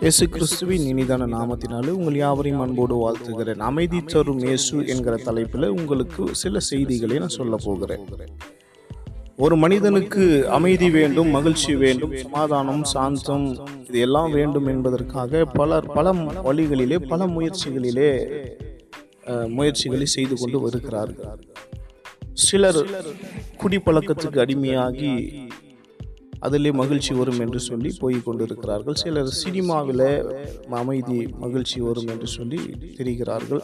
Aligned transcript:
இயேசு 0.00 0.24
கிறிஸ்துவின் 0.32 0.84
இனிதான 0.90 1.26
நாமத்தினாலே 1.34 1.92
உங்கள் 1.98 2.16
யாவரையும் 2.22 2.62
அன்போடு 2.64 2.94
வாழ்த்துகிறேன். 3.02 3.60
அமைதி 3.68 3.98
தரும் 4.12 4.42
இயேசு 4.46 4.74
என்கிற 4.92 5.14
தலைப்பில் 5.26 5.66
உங்களுக்கு 5.76 6.22
சில 6.42 6.60
செய்திகளை 6.68 7.18
நான் 7.22 7.34
சொல்ல 7.36 7.56
போகிறேன். 7.64 8.04
ஒரு 9.44 9.56
மனிதனுக்கு 9.62 10.24
அமைதி 10.56 10.88
வேண்டும் 10.90 11.30
மகிழ்ச்சி 11.36 11.72
வேண்டும் 11.84 12.14
சமாதானம் 12.24 12.84
சாந்தம் 12.92 13.46
இது 13.88 14.00
எல்லாம் 14.06 14.30
வேண்டும் 14.38 14.68
என்பதற்காக 14.74 15.44
பலர் 15.58 15.88
பல 15.96 16.12
வழிகளிலே 16.48 16.98
பல 17.12 17.26
முயற்சிகளிலே 17.36 18.12
முயற்சிகளை 19.58 20.08
செய்து 20.16 20.36
கொண்டு 20.42 20.60
வருகிறார்கள். 20.66 21.40
சிலர் 22.46 22.82
குடிப்பழக்கத்துக்கு 23.62 24.40
அடிமையாகி 24.44 25.12
அதிலே 26.40 26.70
மகிழ்ச்சி 26.72 27.14
வரும் 27.14 27.40
என்று 27.40 27.60
சொல்லி 27.60 27.90
போய் 28.00 28.16
கொண்டிருக்கிறார்கள். 28.26 28.94
சிலர் 28.94 29.26
சினிமாவில் 29.26 30.08
அமைதி 30.70 31.18
மகிழ்ச்சி 31.44 31.80
வரும் 31.80 32.06
என்று 32.06 32.26
சொல்லி 32.26 32.60
தெரிகிறார்கள். 32.98 33.62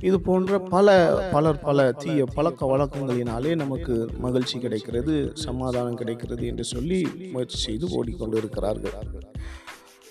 இது 0.00 0.20
போன்ற 0.20 0.58
பல 0.58 0.96
பலர் 1.32 1.60
பல 1.60 1.92
தீய 1.92 2.24
பழக்க 2.36 2.66
வழக்கங்களினாலே 2.66 3.54
நமக்கு 3.54 4.08
மகிழ்ச்சி 4.18 4.58
கிடைக்கிறது 4.58 5.32
சமாதானம் 5.34 5.94
கிடைக்கிறது 5.94 6.46
என்று 6.46 6.64
சொல்லி 6.64 7.00
முயற்சி 7.32 7.56
செய்து 7.56 7.88
ஓடிக்கொண்டிருக்கிறார்கள். 7.98 8.96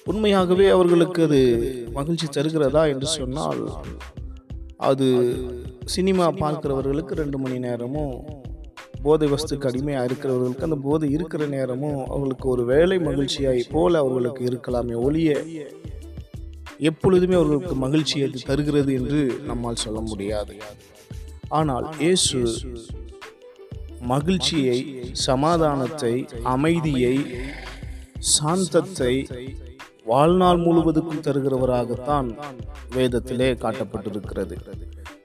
உண்மையாகவே 0.06 0.68
அவர்களுக்கு 0.70 1.22
அது 1.24 1.42
மகிழ்ச்சி 1.94 2.28
தருகிறதா 2.28 2.84
என்று 2.94 3.08
சொன்னால் 3.08 3.64
அது 4.78 5.08
சினிமா 5.86 6.28
பார்க்கிறவர்களுக்கு 6.28 7.14
ரெண்டு 7.22 7.38
மணி 7.38 7.60
நேரமும் 7.60 8.16
போதை 9.02 9.32
வஸ்துக்கு 9.32 9.68
அடிமையாக 9.68 10.14
இருக்கிறவர்களுக்கு 10.14 10.64
அந்த 10.64 10.76
போதை 10.76 11.12
இருக்கிற 11.12 11.46
நேரமும் 11.46 12.06
அவங்களுக்கு 12.06 12.50
ஒரு 12.50 12.66
வேலை 12.66 12.98
மகிழ்ச்சியாய் 12.98 13.70
போல 13.72 13.98
அவர்களுக்கு 13.98 14.44
இருக்கலாமே 14.46 15.02
ஒளிய 15.02 15.32
எப்பொழுதுமே 16.78 17.36
அவர்களுக்கு 17.36 17.76
மகிழ்ச்சி 17.76 18.24
அது 18.24 18.40
தருகிறது 18.46 18.94
என்று 18.94 19.42
நம்மால் 19.46 19.76
சொல்ல 19.76 20.00
முடியாது. 20.00 20.56
ஆனால் 21.50 21.96
இயேசு 22.00 22.40
மகிழ்ச்சியை 24.00 25.00
சமாதானத்தை 25.12 26.28
அமைதியை 26.44 27.26
சாந்தத்தை 28.38 29.28
வாழ்நாள் 30.12 30.62
முழுவதுக்கும் 30.66 31.26
தருகிறவராகத்தான் 31.26 32.30
வேதத்திலே 32.96 33.50
காட்டப்பட்டிருக்கிறது. 33.64 34.56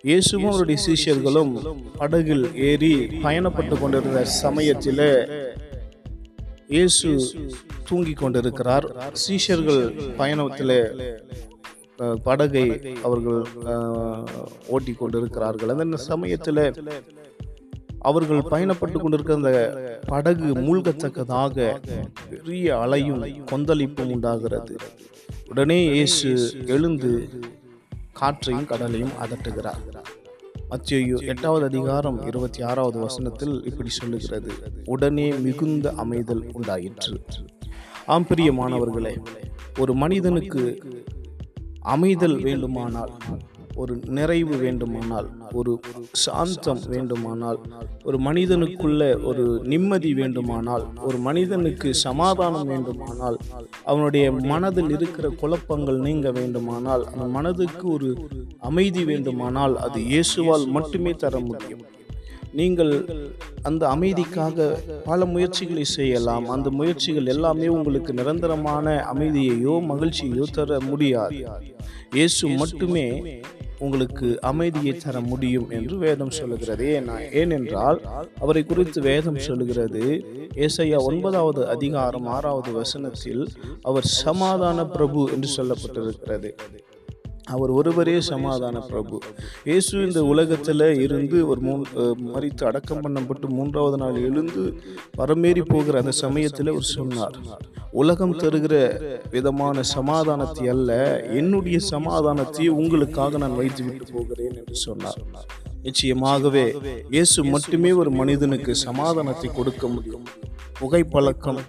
இயேசுவும் 0.09 0.51
அவருடைய 0.51 0.79
சீஷர்களும் 0.87 1.53
படகில் 2.01 2.45
ஏறி 2.69 2.93
பயணப்பட்டு 3.25 3.77
கொண்டிருந்த 3.81 4.21
சமயத்தில் 4.43 5.09
இயேசு 6.75 7.11
தூங்கிக் 7.89 8.21
கொண்டிருக்கிறார். 8.23 8.87
சீஷர்கள் 9.25 9.83
பயணத்தில் 10.21 10.79
படகை 12.27 12.67
அவர்கள் 13.07 13.41
ஓட்டி 14.75 14.93
கொண்டிருக்கிறார்கள். 15.03 15.73
அந்த 15.87 16.01
சமயத்தில் 16.11 16.65
அவர்கள் 18.11 18.49
பயணப்பட்டு 18.53 18.99
கொண்டிருக்கிற 18.99 19.37
அந்த 19.39 19.53
படகு 20.13 20.49
மூழ்கத்தக்கதாக 20.67 21.57
பெரிய 22.31 22.67
அலையும் 22.85 23.23
கொந்தளிப்பும் 23.53 24.13
உண்டாகிறது. 24.17 24.75
உடனே 25.49 25.81
இயேசு 25.97 26.31
எழுந்து 26.75 27.13
காற்றையும் 28.21 28.69
கடலையும் 28.71 29.17
அதட்டுகிறார் 29.25 29.83
மத்தியு 30.71 31.17
எட்டாவது 31.33 31.65
அதிகாரம் 31.71 32.19
இருபத்தி 32.31 32.61
ஆறாவது 32.71 32.99
வசனத்தில் 32.99 33.57
இப்படி 33.71 33.91
சொல்லுகிறது. 33.99 34.53
உடனே 34.85 35.27
மிகுந்த 35.45 35.93
அமைதல் 36.05 36.43
உண்டாயிற்று. 36.53 37.17
ஆம் 38.13 38.27
பிரியமானவர்களே 38.31 39.15
ஒரு 39.79 39.93
மனிதனுக்கு 40.03 40.63
அமைதல் 41.95 42.37
வேண்டுமானால் 42.47 43.13
ஒரு 43.83 43.95
நிறைவு 44.19 44.55
வேண்டுமானால் 44.65 45.29
ஒரு 45.59 45.73
சாந்தம் 46.25 46.83
வேண்டுமானால் 46.95 47.59
ஒரு 48.09 48.19
மனிதனுக்குள்ள 48.27 49.03
ஒரு 49.31 49.45
நிம்மதி 49.73 50.11
வேண்டுமானால் 50.21 50.85
ஒரு 51.09 51.19
மனிதனுக்கு 51.19 51.89
சமாதானம் 52.07 52.71
வேண்டுமானால் 52.75 53.39
அவனுடைய 53.91 54.27
மனதில் 54.53 54.93
இருக்கிற 54.97 55.29
குழப்பங்கள் 55.43 55.99
நீங்க 56.09 56.31
வேண்டுமானால் 56.31 57.05
அந்த 57.13 57.27
மனதுக்கு 57.37 57.87
ஒரு 57.97 58.11
அமைதி 58.71 59.05
வேண்டுமானால் 59.05 59.77
அது 59.87 60.01
இயேசுவால் 60.13 60.67
மட்டுமே 60.77 61.13
தர 61.25 61.39
முடியும். 61.51 61.85
நீங்கள் 62.59 62.93
அந்த 63.69 63.83
அமைதிக்காக 63.95 64.67
பல 65.09 65.27
முயற்சிகளை 65.33 65.85
செய்யலாம். 65.97 66.47
அந்த 66.55 66.69
முயற்சிகள் 66.71 67.31
எல்லாமே 67.35 67.67
உங்களுக்கு 67.77 68.13
நிரந்தரமான 68.13 68.95
அமைதியையோ 69.13 69.75
மகிழ்ச்சியையோ 69.91 70.45
தர 70.59 70.79
முடியாது. 70.91 71.41
இயேசு 72.17 72.45
மட்டுமே 72.63 73.07
உங்களுக்கு 73.79 74.41
அமைதியை 74.41 74.97
தர 74.97 75.21
முடியும் 75.21 75.71
என்று 75.71 75.97
வேதம் 75.99 76.31
சொல்லுகிறது. 76.31 77.03
ஏனென்றால் 77.33 78.01
அவரை 78.39 78.65
குறித்து 78.65 79.01
வேதம் 79.01 79.39
சொல்லுகிறது. 79.39 80.25
ஏசையா 80.55 80.99
ஒன்பதாவது 80.99 81.69
அதிகாரம் 81.69 82.27
ஆறாவது 82.27 82.73
வசனத்தில் 82.73 83.49
அவர் 83.83 84.05
சமாதான 84.05 84.87
பிரபு 84.87 85.31
என்று 85.33 85.49
சொல்லப்பட்டிருக்கிறது. 85.57 86.51
அவர் 87.55 87.71
ஒருவரே 87.79 88.15
சமாதான 88.31 88.77
பிரபு. 88.91 89.17
இயேசு 89.69 89.93
இந்த 90.07 90.21
உலகத்தில் 90.33 90.87
இருந்து 91.05 91.37
ஒரு 91.51 91.61
மூ 91.67 91.75
மறித்து 92.35 92.63
அடக்கம் 92.71 93.03
பண்ணப்பட்டு 93.05 93.47
மூன்றாவது 93.59 93.97
நாள் 94.03 94.19
எழுந்து 94.29 94.63
பரமேறி 95.19 95.63
போகிற 95.73 96.01
அந்த 96.03 96.15
சமயத்தில் 96.23 96.71
அவர் 96.73 96.89
சொன்னார் 96.97 97.37
உலகம் 98.03 98.35
தருகிற 98.43 98.75
விதமான 99.35 99.83
சமாதானத்தை 99.97 100.67
அல்ல 100.75 100.91
என்னுடைய 101.41 101.79
சமாதானத்தை 101.93 102.67
உங்களுக்காக 102.81 103.39
நான் 103.45 103.59
வைத்து 103.61 103.85
விட்டு 103.85 104.07
போகிறேன் 104.17 104.57
என்று 104.63 104.77
சொன்னார். 104.87 105.21
நிச்சயமாகவே 105.87 106.67
இயேசு 107.17 107.39
மட்டுமே 107.55 107.93
ஒரு 108.03 108.13
மனிதனுக்கு 108.21 108.75
சமாதானத்தை 108.87 109.51
கொடுக்க 109.59 109.87
முடியும். 109.87 110.27
புகைப்பழக்கம் 110.81 111.61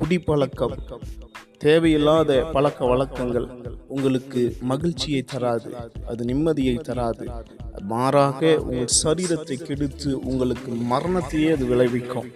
குடிப்பழக்கம் 0.00 0.76
தேவையில்லாத 1.64 2.30
பழக்க 2.54 2.86
வழக்கங்கள் 2.90 3.46
உங்களுக்கு 3.96 4.42
மகிழ்ச்சியை 4.70 5.22
தராது 5.32 5.70
அது 6.10 6.22
நிம்மதியை 6.30 6.76
தராது. 6.88 7.26
மாறாக 7.92 8.40
உங்கள் 8.68 8.96
சரீரத்தை 9.02 9.56
கெடுத்து 9.62 10.10
உங்களுக்கு 10.30 10.72
மரணத்தையே 10.92 11.50
அது 11.56 11.66
விளைவிக்கும். 11.72 12.30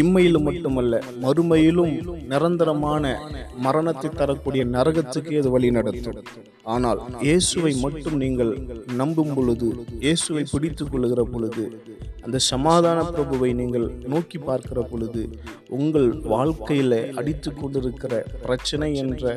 இம்மையிலும் 0.00 0.46
மட்டுமல்ல 0.48 1.00
மறுமையிலும் 1.22 1.94
நிரந்தரமான 2.30 3.04
மரணத்தை 3.66 4.10
தரக்கூடிய 4.20 4.62
நரகத்துக்கு 4.76 5.34
அது 5.40 5.50
வழி 5.54 5.70
நடத்தும். 5.78 6.20
ஆனால் 6.74 7.00
இயேசுவை 7.26 7.72
மட்டும் 7.84 8.16
நீங்கள் 8.22 8.52
நம்பும் 9.00 9.34
பொழுது 9.36 9.68
இயேசுவை 10.04 10.44
பிடித்துக் 10.52 10.92
கொள்கிற 10.92 11.22
பொழுது 11.34 11.64
அந்த 12.22 12.38
சமாதான 12.46 12.98
பிரபுவை 13.08 13.50
நீங்கள் 13.54 13.86
நோக்கி 14.06 14.38
பார்க்கிற 14.40 14.80
பொழுது 14.84 15.22
உங்கள் 15.76 16.08
வாழ்க்கையில் 16.26 16.98
அடித்து 17.16 17.50
கொண்டிருக்கிற 17.52 18.12
பிரச்சனை 18.42 18.88
என்ற 18.96 19.32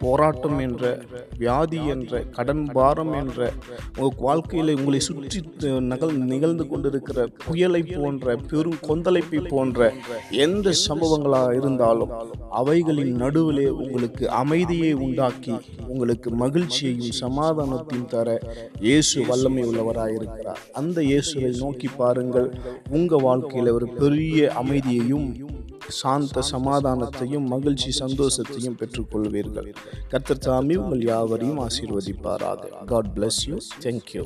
போராட்டம் 0.00 0.58
என்ற 0.58 0.82
வியாதி 1.38 1.80
என்ற 1.86 2.22
கடன் 2.32 2.64
பாரம் 2.72 3.12
என்ற 3.14 3.40
உங்கள் 3.96 4.22
வாழ்க்கையில் 4.22 4.72
உங்களை 4.76 5.00
சுற்றி 5.00 5.40
நகல் 5.86 6.14
நிகழ்ந்து 6.24 6.66
கொண்டிருக்கிற 6.66 7.26
புயலை 7.44 7.82
போன்ற 7.92 8.36
பெரும் 8.50 8.80
கொந்தளிப்பை 8.82 9.42
போன்ற 9.46 9.90
எந்த 10.44 10.74
சம்பவங்களாக 10.82 11.50
இருந்தாலும் 11.54 12.12
அவைகளின் 12.54 13.14
நடுவிலே 13.16 13.68
உங்களுக்கு 13.78 14.24
அமைதியை 14.34 14.92
உண்டாக்கி 15.02 15.54
உங்களுக்கு 15.86 16.30
மகிழ்ச்சியையும் 16.36 17.18
சமாதானத்தையும் 17.22 18.08
தர 18.08 18.28
இயேசு 18.82 19.18
வல்லமை 19.26 19.62
உள்ளவராக 19.64 20.12
இருக்கிறார் 20.12 20.62
அந்த 20.74 20.98
இயேசுவை 21.02 21.52
நோக்கி 21.58 21.88
பாருங்கள். 22.30 22.78
உங்கள் 22.90 23.20
வாழ்க்கையில் 23.20 23.70
ஒரு 23.70 23.88
பெரிய 23.88 24.52
அமைதியையும் 24.52 25.28
சாந்த 25.88 26.42
சமாதானத்தையும் 26.50 27.46
மகிழ்ச்சி 27.46 28.04
சந்தோஷத்தையும் 28.04 28.76
பெற்றுக்கொள்வீர்கள். 28.80 29.74
கர்த்தர் 30.08 30.38
சாமி 30.38 30.76
உங்கள் 30.76 31.02
யாவரையும் 31.02 31.60
ஆசீர்வதிப்பாராக. 31.60 32.84
God 32.84 33.10
bless 33.14 33.40
you 33.46 33.56
thank you 33.80 34.24